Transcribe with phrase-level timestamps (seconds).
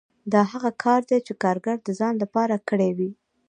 [0.31, 3.11] دا هغه کار دی چې کارګر د ځان لپاره کړی وي